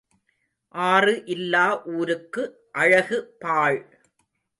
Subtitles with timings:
[0.75, 1.81] ஆறு இல்லா
[1.85, 2.43] ஊருக்கு
[2.71, 3.79] அழகு பாழ்.